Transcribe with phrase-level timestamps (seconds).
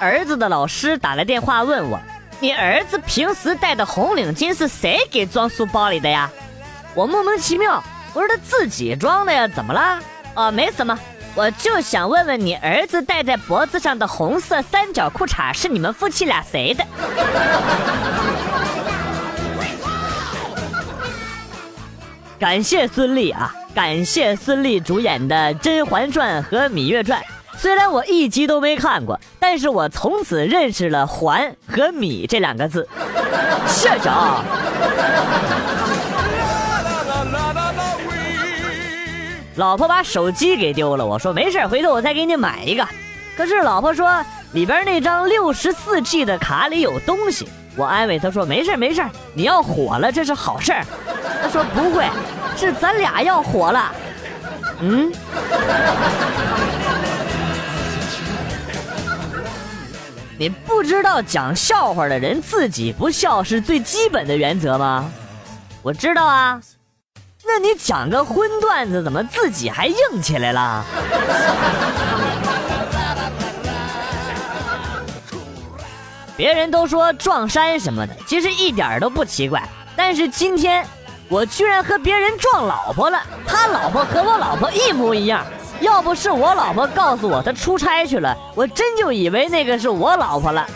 [0.00, 1.98] 儿子的老师打来电话问我，
[2.40, 6.30] 你儿子平时戴的红领巾是谁给装书包里的呀？
[6.94, 7.82] 我莫名其妙，
[8.14, 9.98] 我说他自己装的呀，怎么了？
[10.34, 10.98] 哦，没什么，
[11.34, 16.84] 我就想问问你儿子戴在脖子上的红色三角裤衩是你们夫妻俩谁的？
[22.38, 27.18] 感谢孙俪啊，感谢孙俪主演的《甄嬛传》和《芈月传》。
[27.58, 32.86] 虽然我一集都没看过，但是我从此认识了“环”和“米”这两个字。
[33.66, 34.44] 谢谢啊。
[39.56, 42.86] 老婆把手机给丢了，我说没事，回头我再给你买一个。
[43.36, 49.02] 可是老婆说里边那张六十四 G 的卡里有东西，我安慰她说没事没事，
[49.34, 50.84] 你要火了这是好事儿。
[51.42, 52.06] 她说不会，
[52.56, 53.92] 是咱俩要火了。
[54.80, 55.10] 嗯。
[60.38, 65.10] 你不知道讲笑话的人自己不笑是最基本的原则吗？
[65.82, 66.60] 我知道啊。
[67.44, 70.84] 那你讲个荤段子，怎么自己还硬起来了？
[76.36, 79.62] 别人都说撞衫什么的，其实一点都不奇怪。
[79.96, 80.86] 但是今天，
[81.30, 83.22] 我居然和别人撞老婆了。
[83.46, 85.46] 他老婆和我老婆一模一样。
[85.80, 90.66] 要不是我老婆告诉我她出差去了，我真就以为那个是我老婆了。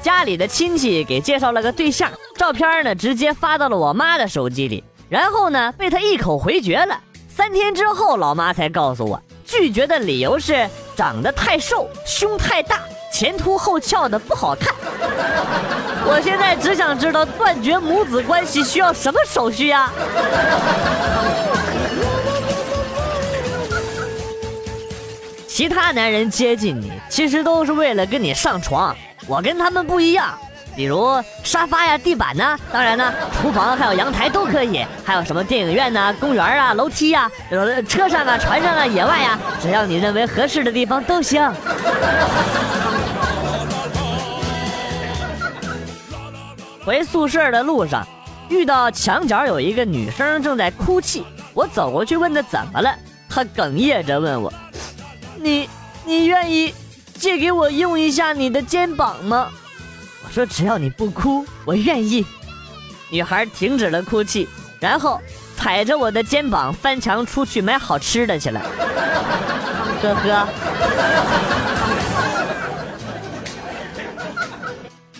[0.00, 6.98] 家里的亲戚给介绍了个对象，照片呢直接发到了我妈的手机里，然后呢被她一口回绝了。
[7.28, 12.80] 三天之后，老妈才告诉我，拒绝的理由是长得太瘦，胸太大，
[13.14, 14.74] 前凸后翘的不好看。
[16.04, 19.88] 我现在只想知道断绝母子关系需要什么手续呀？
[25.46, 28.92] 其他男人接近你，其实都是为了跟你上床。
[29.28, 30.36] 我跟他们不一样，
[30.74, 37.30] 比如沙发呀、地板呢，当然呢，厨房还有阳台都可以，还有什么电影院呐、公园啊、楼梯呀、
[37.88, 41.40] 车上啊、船上啊、野外呀，只要你认为合适的地方都行。
[46.84, 48.06] 回宿舍的路上，
[48.48, 51.24] 遇到墙角有一个女生正在哭泣，
[51.54, 52.94] 我走过去问她怎么了，
[53.28, 54.52] 她哽咽着问我
[55.40, 55.68] ：“你，
[56.04, 56.74] 你愿意？”
[57.16, 59.48] 借给我用一下你的肩膀吗？
[60.26, 62.26] 我说只要你不哭，我愿意。
[63.08, 64.46] 女孩停止了哭泣，
[64.78, 65.18] 然后
[65.56, 68.60] 踩着我的肩膀翻墙出去买好吃的去了。
[70.02, 71.53] 呵呵。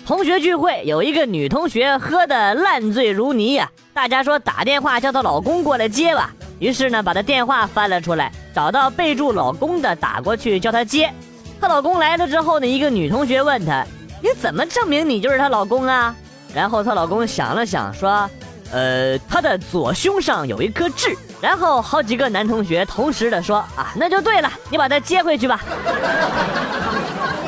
[0.06, 6.30] 同学聚会，有一个女同学喝的烂醉如泥呀，大家说打电话叫她老公过来接吧。
[6.58, 11.10] 于是呢，把她电话翻了出来，找到备注老公的打过去叫她接。
[11.58, 13.82] 她老公来了之后呢，一个女同学问她
[14.22, 16.14] ：“你怎么证明你就是她老公啊？”
[16.54, 18.28] 然后她老公想了想说
[18.70, 25.64] ：“呃，她的左胸上有一颗痣。”然后好几个男同学同时的说：“啊，那就对了，你把她接回去吧。”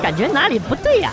[0.06, 1.10] 感觉哪里不对呀？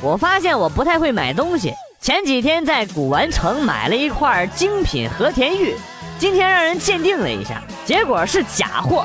[0.00, 1.74] 我发现我不太会买东西。
[2.00, 5.74] 前几天在古玩城买了一块精品和田玉。
[6.20, 9.04] 今天让人鉴定了一下，结果是假货。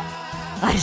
[0.61, 0.77] 哎呀，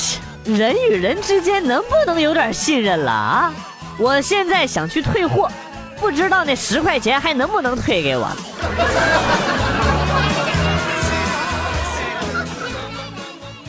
[0.47, 3.54] 人与人之间能不能有点信任了啊？
[4.00, 5.48] 我现在想去退货，
[6.00, 8.28] 不知道那十块钱还能不能退给我。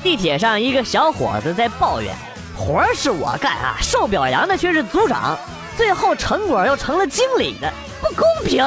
[0.07, 2.15] 地铁上一个小伙子在抱怨，
[2.55, 5.37] 活是我干啊，受表扬的却是组长，
[5.75, 7.69] 最后成果又成了经理的，
[7.99, 8.65] 不公平。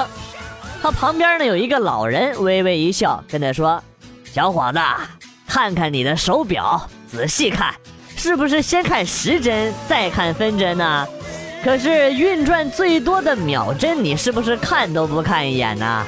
[0.83, 3.83] 他旁边呢有一个老人，微微一笑，跟他说
[4.31, 4.79] ：“小伙子，
[5.49, 7.75] 看看你的手表，仔细看，
[8.15, 11.09] 是不是先看时针，再看分针呢？
[11.65, 16.07] 可是运转最多的秒针，你是不是看都不看一眼呢？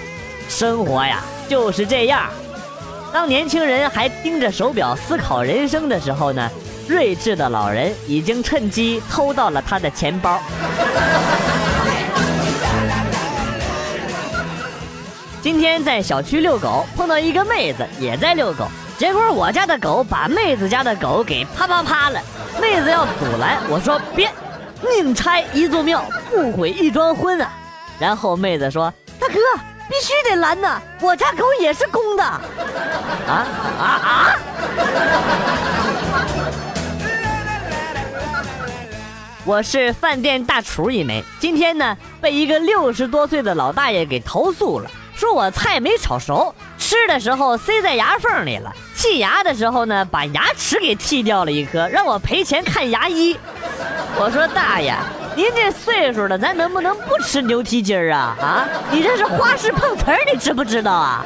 [0.51, 2.29] 生活呀就是这样。
[3.13, 6.51] 当年轻人还盯着手表思考人生的时候呢，
[6.89, 10.41] 睿智的老人已经趁机偷到了他的钱包。
[15.43, 18.67] ”今天在小区遛狗，碰到一个妹子也在遛狗，
[18.97, 22.19] 结果我家的狗把妹子家的狗给啪啪啪了。
[22.61, 24.31] 妹子要阻拦，我说别，
[24.81, 27.53] 宁拆一座庙，不毁一桩婚啊。
[27.99, 29.35] 然后妹子说：“大哥，
[29.89, 32.41] 必须得拦呐，我家狗也是公的。”啊
[33.29, 34.35] 啊啊！
[39.45, 44.89] 我是饭店大厨一枚，今天呢被一个六十多岁的老大爷给投诉了。
[45.17, 53.37] 说我菜没炒熟，吃的时候塞在牙缝里了，剔牙的时候呢，把牙齿给剔掉了一颗，让我赔钱看牙医。
[54.17, 54.95] 我说大爷，
[55.37, 58.37] 您这岁数了，咱能不能不吃牛蹄筋儿啊？
[58.41, 61.25] 啊，你这是花式碰瓷儿，你知不知道啊？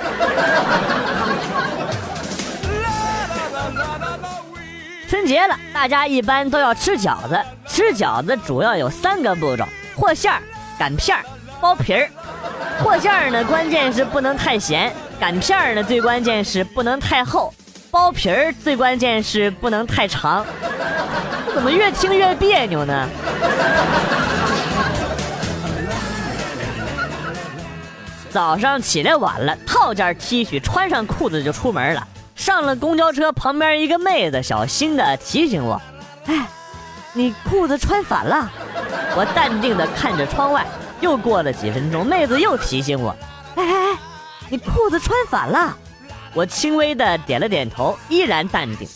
[5.08, 7.40] 春节了，大家一般都要吃饺子。
[7.66, 9.64] 吃饺子主要有三个步骤：
[9.96, 10.40] 和馅儿、
[10.78, 11.24] 擀片儿、
[11.60, 12.08] 包皮儿。
[12.78, 17.52] 和馅儿呢，关键是不能太咸；擀片儿呢，最关键是不能太厚；
[17.90, 20.44] 包皮儿最关键是不能太长。
[21.56, 23.08] 怎么越听越别扭呢？
[28.28, 32.06] 早上起来晚了，套件 T 恤，穿上裤子就出门了。
[32.34, 35.80] 上了公交车，旁边一个妹子小心的提醒我
[36.28, 36.46] ：“哎，
[37.14, 38.52] 你裤子穿反了。”
[39.16, 40.66] 我淡定的看着窗外。
[41.00, 43.16] 又过了几分钟，妹子又提醒我
[43.56, 43.98] ：“哎哎哎，
[44.50, 45.74] 你裤子穿反了。”
[46.34, 48.86] 我轻微的点了点头，依然淡定。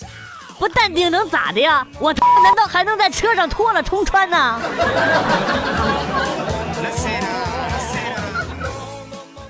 [0.61, 1.87] 不淡定能咋的呀？
[1.99, 4.61] 我他妈难道还能在车上脱了重穿呢？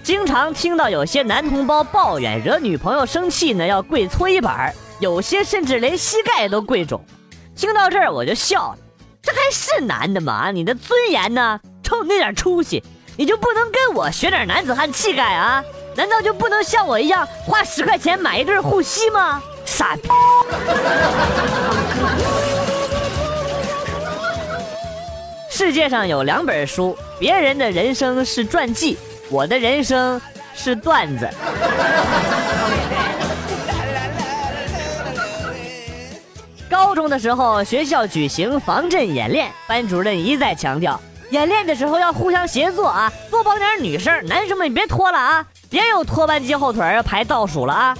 [0.04, 7.04] 经常听到有些男同胞抱怨惹女朋友生气呢，要跪搓衣板儿有些甚至连膝盖都跪肿。
[7.56, 8.78] 听到这儿我就笑了，
[9.20, 10.52] 这还是男的吗？
[10.52, 11.58] 你的尊严呢？
[11.82, 12.84] 冲那点出息，
[13.16, 15.60] 你就不能跟我学点男子汉气概啊？
[15.96, 19.42] 难道就不能像我一样花十块钱买一对护膝吗？
[19.70, 20.08] 傻逼！
[25.49, 28.99] 世界上有两本书，别人的人生是传记。
[29.31, 30.20] 我的人生
[30.55, 31.31] 是段子。
[36.69, 41.00] 高中的时候，学校举行防震演练，班主任一再强调，
[41.31, 47.96] 演练的时候要互相协作啊，多帮点女生，男生们别拖了啊，别又拖班机后腿要排倒数了啊。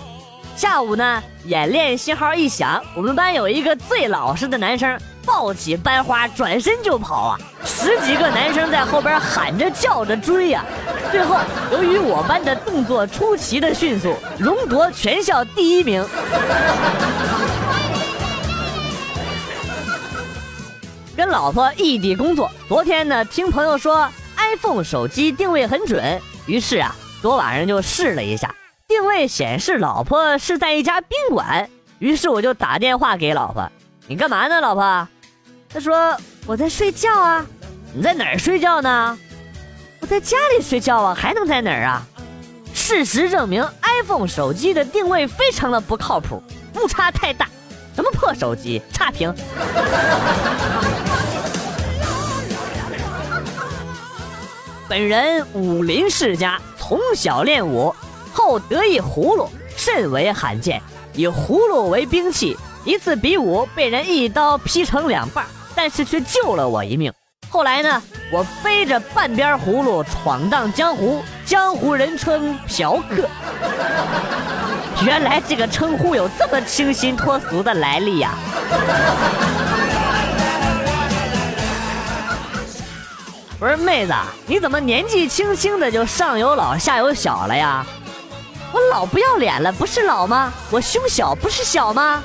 [0.60, 5.00] 下午呢，演练信号一响，我们班有一个最老实的男生。
[5.24, 7.38] 抱起班花，转身就跑啊！
[7.64, 10.62] 十几个男生在后边喊着叫着追呀。
[11.10, 11.38] 最后，
[11.72, 16.06] 由于我班的动作出奇的迅速，荣夺全校第一名。
[21.16, 28.54] 跟老婆异地工作，昨天呢，听朋友说 iPhone 手机定位很准，于是啊，昨晚上就试了一下，
[29.00, 31.70] 定位显示老婆是在一家宾馆，
[32.00, 33.67] 于是我就打电话给老婆。
[34.06, 35.08] 你干嘛呢，老婆？
[35.70, 36.14] 他说
[36.44, 37.47] 我在睡觉啊。
[37.94, 39.19] 你在哪儿睡觉呢？
[40.00, 42.06] 我在家里睡觉啊，还能在哪儿啊？
[42.75, 43.67] 事实证明
[44.02, 46.43] ，iPhone 手机的定位非常的不靠谱，
[46.75, 47.49] 误差太大。
[47.96, 49.35] 什么破手机，差评。
[54.87, 57.94] 本人武林世家，从小练武，
[58.32, 60.81] 后得一葫芦，甚为罕见，
[61.15, 62.56] 以葫芦为兵器。
[62.84, 65.44] 一次比武被人一刀劈成两半，
[65.75, 67.13] 但是却救了我一命。
[67.51, 73.29] 后来呢，我背着半边葫芦闯荡江湖，江湖人称嫖客。
[75.05, 78.34] 原来这个称呼有这么清新脱俗的来历呀！
[83.58, 84.15] 不是妹子，
[84.46, 87.84] 你怎么年纪轻轻的就上有老下有小了呀？
[88.72, 90.53] 我老不要脸了，不是老吗？
[90.70, 92.22] 我胸小不是小吗？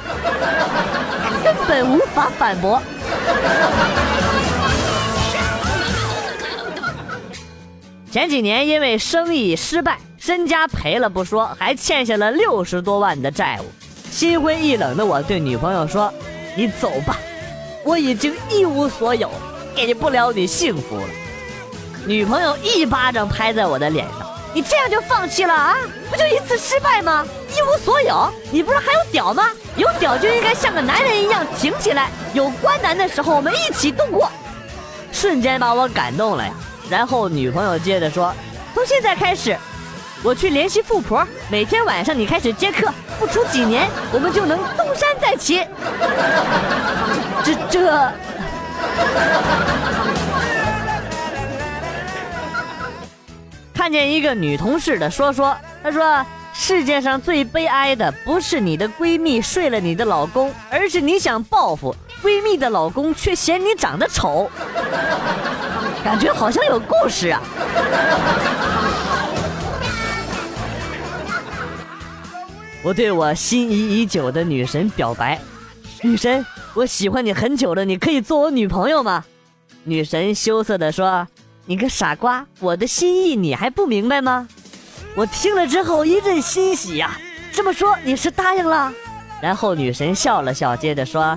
[1.44, 2.82] 根本无法反驳。
[8.12, 13.66] 前几年因为生意失败，身家赔了不说，还欠下了六十多万的债务。
[14.10, 16.14] 心灰意冷的我对女朋友说
[16.56, 17.18] ：“你走吧，
[17.84, 19.30] 我已经一无所有，
[19.76, 21.08] 给不了你幸福了。”
[22.08, 24.25] 女朋友一巴掌拍在我的脸上。
[24.56, 25.76] 你这样就放弃了啊？
[26.10, 27.28] 不就一次失败吗？
[27.50, 28.34] 一无所有？
[28.50, 29.50] 你不是还有屌吗？
[29.76, 32.10] 有屌就应该像个男人一样挺起来。
[32.34, 34.32] 有关难的时候，我们一起度过。
[35.12, 36.54] 瞬间把我感动了呀。
[36.90, 38.34] 然后女朋友接着说
[38.74, 39.58] ：“从现在开始，
[40.24, 45.68] 我去联系富婆，每天晚上你开始接客，不出几年，我们就能东山再起。”
[47.44, 48.12] 这这。
[53.86, 56.26] 看见一个女同事的说说，她说
[56.56, 64.50] 世界上最悲哀的不是你的闺蜜睡了你的老公，而是你想报复闺蜜的老公却嫌你长得丑。
[66.04, 67.40] 感觉好像有故事啊！
[72.82, 75.40] 我对我心仪已久的女神表白，
[76.02, 79.24] 女神，我喜欢你很久了，你可以做我女朋友吗？
[79.84, 81.28] 女神羞涩的说。
[81.68, 82.46] 你个傻瓜！
[82.60, 84.48] 我的心意你还不明白吗？
[85.16, 87.20] 我听了之后一阵欣喜呀。
[87.52, 88.94] 这么说你是答应了？
[89.42, 91.36] 然后女神笑了笑，接着说：“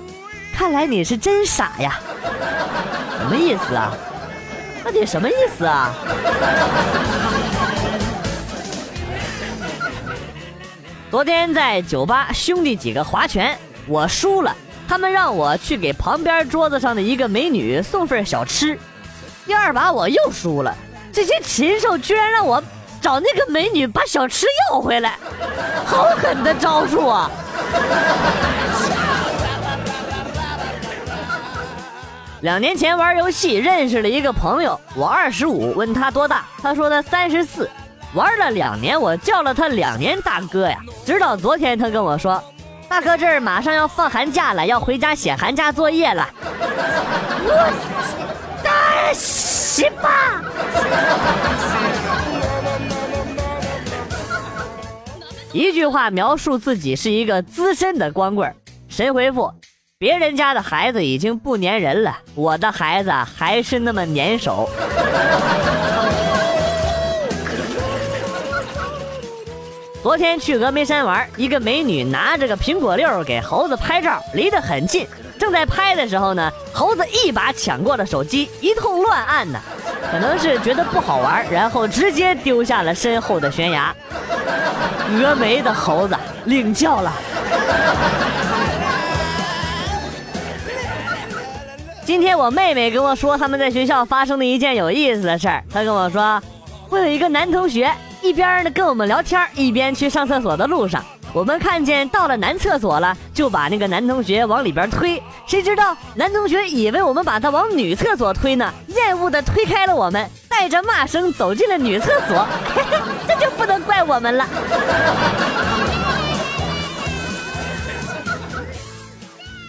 [0.52, 1.98] 看来你是真傻呀。”
[3.18, 3.96] 什么意思啊？
[4.84, 5.94] 到底什么意思啊？
[11.10, 13.56] 昨天在酒吧，兄弟几个划拳，
[13.86, 14.54] 我输了，
[14.86, 18.78] 他们让我去给旁边桌子上的一个美女送份小吃。
[19.48, 20.74] 第二把我又输了，
[21.10, 22.62] 这些禽兽居然让我
[23.00, 25.14] 找那个美女把小吃要回来，
[25.86, 27.30] 好狠的招数啊！
[32.42, 37.70] 两年前玩游戏认识了一个朋友，我二十五，问他多大，他说他三十四。
[38.12, 40.76] 玩了两年，我叫了他两年大哥呀。
[41.06, 42.42] 直到昨天，他跟我说
[42.86, 46.28] ：“大哥，这儿马上要放寒假了，要回家写寒假作业了。”
[47.50, 48.17] 我，
[49.08, 50.42] 大西吧。
[55.50, 58.54] 一句话描述自己是一个资深的光棍。
[58.86, 59.50] 神回复：
[59.96, 64.68] 别人家的孩子已经不粘人了，我的孩子还是那么粘手。
[70.02, 75.06] 昨天去峨眉山玩，一个美女拿着个苹果六给猴子拍照，离得很近。
[75.48, 79.58] 正在拍的时候呢，猴子一把抢过了手机，一通乱按呢。
[80.12, 83.94] 可能是觉得不好玩，然后直接丢下了身后的悬崖。
[85.10, 86.14] 峨眉的猴子
[86.44, 87.10] 领教了。
[92.04, 95.64] 今天我妹妹跟我说他们在学校发生的一件有意思的事儿。
[95.72, 96.42] 她跟我说，
[96.90, 97.90] 我有一个男同学。
[98.20, 101.02] 一边呢跟我们聊天，一边去上厕所的路上，
[101.34, 105.22] 我们看见到了男厕所了，就把那个男同学往里边推。
[105.46, 112.46] 谁知道男同学以为我们把他往女厕所推呢，厌恶的推开了我们，带着骂声走进了女厕所。
[113.26, 114.46] 这就不能怪我们了。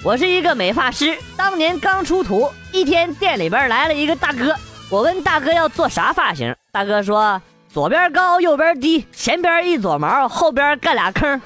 [0.03, 4.55] 我是一个美发师，当年刚出徒，一天店里边来了一个大哥，
[4.89, 7.39] 我问大哥要做啥发型，大哥说。
[7.71, 11.39] 左边高，右边低，前边一撮毛，后边干俩坑。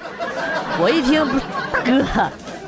[0.80, 1.22] 我一听，
[1.70, 2.02] 大哥，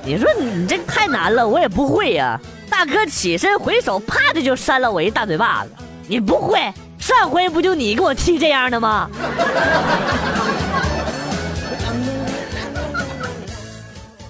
[0.04, 2.38] 你说你这太难了，我也不会呀。
[2.68, 5.70] 大哥起身回手，啪的就扇了我一大嘴巴子。
[6.06, 6.70] 你不会？
[6.98, 9.08] 上回不就你给我剃这样的吗？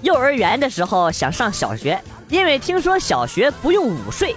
[0.02, 4.36] 幼儿园的时候想上小学，因为听说小学不用午睡。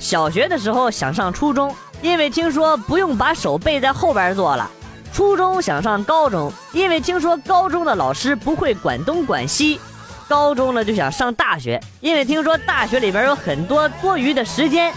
[0.00, 1.72] 小学的时候想上初中。
[2.04, 4.70] 因为听说不用把手背在后边坐了，
[5.10, 9.80] 初中想上高中，因为听说高中的老师不会管东管西，
[10.28, 14.92] 高中了就想上大学，因为听说大学里边有很多多余的时间，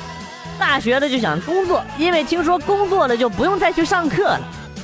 [0.60, 4.42] 大学了就想工作，因为听说工作了就不用再去上课了，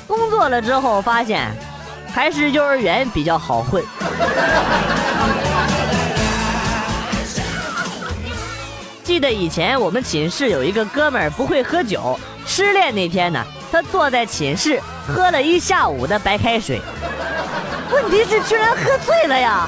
[0.08, 1.52] 工作了之后发现，
[2.14, 3.84] 还是幼儿园比较好混。
[9.04, 16.82] 记得以前我们寝室有一个哥们儿不会喝酒，失恋那天呢，他坐在寝室喝了一下午的白开水，
[17.92, 19.68] 问题是居然喝醉了呀！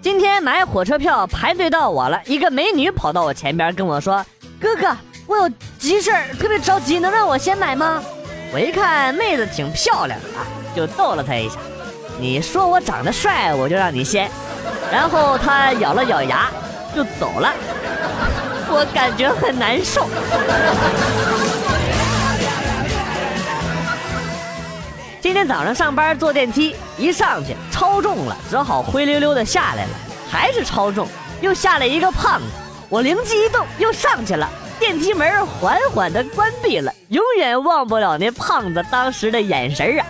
[0.00, 4.24] 今天买火车票排队到我了，一个美女跑到我前边跟我说
[4.58, 8.02] ：“哥哥，我有急事儿，特别着急，能让我先买吗？”
[8.52, 11.56] 我一看妹子挺漂亮的啊，就逗了她一下。
[12.18, 14.30] 你说我长得帅，我就让你先。
[14.90, 16.48] 然后他咬了咬牙，
[16.94, 17.52] 就走了。
[18.68, 20.08] 我感觉很难受。
[25.20, 29.90] 今天早上上班坐电梯，一上去超重了，只好灰溜溜的下来了。
[30.30, 31.08] 还是超重，
[31.40, 32.46] 又下来一个胖子。
[32.88, 34.48] 我灵机一动，又上去了。
[34.78, 40.06] 电梯门缓缓的关闭了，永远忘不了那胖子当时的眼神啊。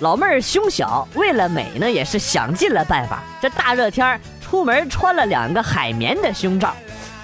[0.00, 3.20] 老妹儿胸小，为了美呢，也是想尽了办法。
[3.42, 6.72] 这大热天出门穿了两个海绵的胸罩，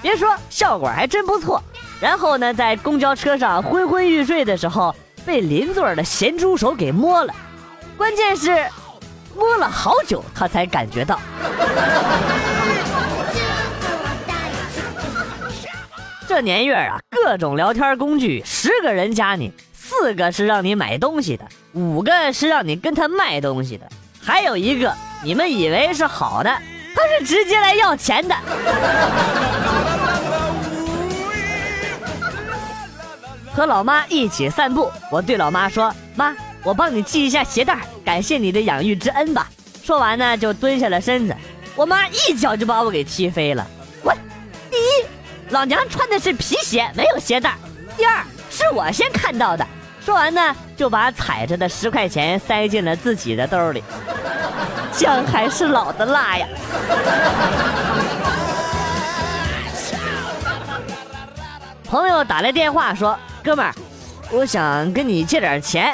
[0.01, 1.63] 别说效果还真不错。
[2.01, 4.93] 然后呢，在公交车上昏昏欲睡的时候，
[5.25, 7.33] 被邻座的咸猪手给摸了。
[7.95, 8.65] 关键是
[9.33, 11.17] 摸了好久，他才感觉到。
[16.27, 19.53] 这年月啊，各种聊天工具，十个人加你。
[19.87, 23.87] 四个是让你买东西的，五个是让你跟他卖东西的，
[24.19, 24.91] 还有一个
[25.23, 26.49] 你们以为是好的，
[26.95, 28.35] 他是直接来要钱的。
[33.53, 39.47] 和老妈一起散步，我对老妈说：“妈，我帮你系一下鞋带，感谢你的养育之恩吧。”
[39.83, 41.35] 说完呢，就蹲下了身子。
[41.75, 43.65] 我妈一脚就把我给踢飞了。
[44.03, 44.11] 我，
[44.71, 45.05] 第一，
[45.51, 47.51] 老娘穿的是皮鞋，没有鞋带；
[47.95, 48.25] 第二，
[48.55, 49.67] 是我先看到的。
[49.99, 53.83] 说完呢，就把踩着的十块钱塞进了自己的兜里。
[54.93, 56.47] 姜还是老的辣呀！
[61.83, 63.75] 朋友打来电话说：“哥们儿，
[64.31, 65.93] 我想跟你借点钱，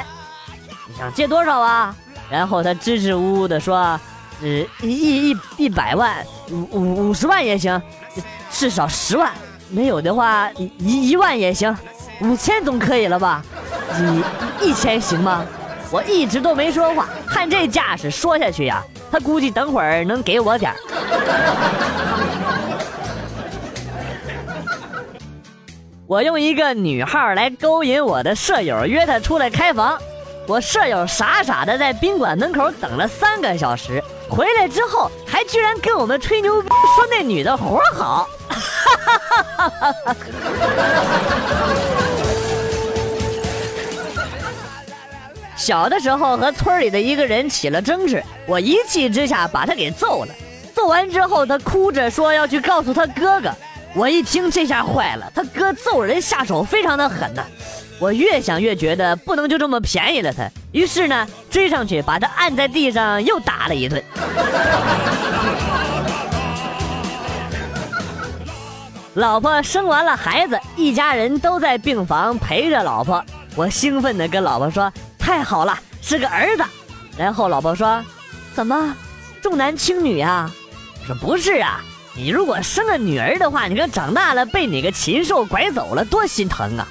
[0.86, 1.92] 你想借多少啊？”
[2.30, 3.98] 然后他支支吾吾的说
[4.40, 4.48] ：“呃，
[4.82, 7.82] 一一一百万，五五五十万也行，
[8.52, 9.32] 至少十万。
[9.68, 11.76] 没有的话，一一万也行，
[12.20, 13.42] 五千总可以了吧？
[14.60, 15.44] 一一千行吗？”
[15.90, 20.76] 我一直都没说话，看这架势，说下去呀，他估计等会儿能给我点儿
[26.06, 29.98] 我用一个女号来勾引我的舍友，约她出来开房。
[30.46, 38.28] 我舍友傻傻的在宾馆门口等了三个小时，回来之后还居然跟我们吹牛逼，说那女的活好。
[38.48, 38.58] 哈
[38.96, 40.16] 哈哈哈哈哈
[45.62, 50.34] 小的时候和村里的一个人起了争执，我一气之下把他给揍了。
[50.74, 53.48] 揍完之后，他哭着说要去告诉他哥哥。
[53.94, 57.44] 我一听这下坏了，他哥揍人下手非常的狠呐。
[58.00, 64.02] 我越想越觉得不能就这么便宜了他，于是呢追上去把他按在地上又打了一顿。
[69.14, 73.24] 老婆生完了孩子，一家人都在病房陪着老婆。
[73.54, 74.90] 我兴奋地跟老婆说
[75.32, 76.64] ：“太好了，是个儿子。”
[77.16, 78.04] 然后老婆说
[78.52, 78.94] ：“怎么
[79.40, 80.50] 重男轻女啊？”
[81.00, 81.80] 我说：“不是啊。”
[82.14, 86.86] 你如果生了女儿的话，你说长大了被哪个禽兽拐走了，多心疼啊！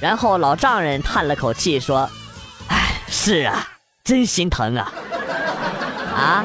[0.00, 2.10] 然后老丈人叹了口气说
[2.66, 3.68] ：“哎，是啊，
[4.02, 4.92] 真心疼啊！”
[6.12, 6.44] 啊。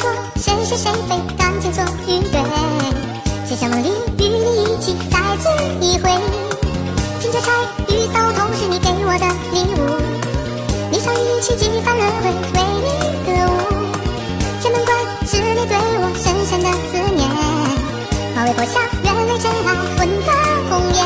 [0.00, 2.40] 说谁是谁非感情错与对
[3.48, 6.08] 只想梦里与你一起再醉一回
[7.18, 7.50] 金雀钗
[7.88, 9.76] 玉搔头是你给我的礼物。
[10.92, 12.88] 霓裳羽衣几番轮回为你
[13.26, 13.52] 歌舞
[14.60, 14.88] 剑门关
[15.26, 17.20] 是你对我深深的思念？
[18.36, 20.28] 马嵬坡下愿为真爱魂断
[20.70, 20.98] 红颜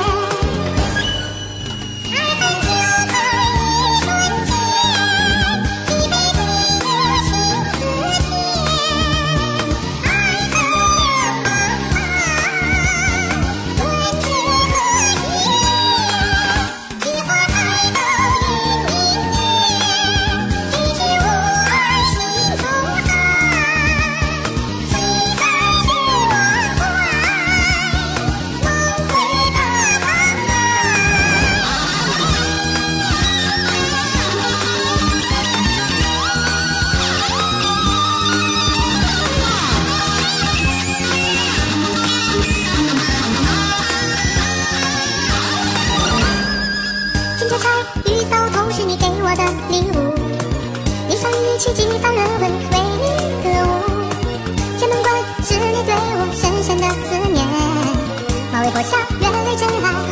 [47.59, 47.69] 猜
[48.07, 50.15] 遇到，头是你给我的礼物。
[51.09, 51.17] 一羽
[51.55, 53.05] 一起，几番轮回为你
[53.43, 53.71] 歌舞。
[54.79, 55.07] 千门关
[55.43, 57.45] 是你对我深深的思念，
[58.53, 60.12] 马嵬坡下，原来真爱。